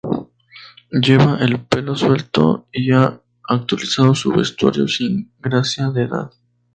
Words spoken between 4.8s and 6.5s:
sin gracia de edad.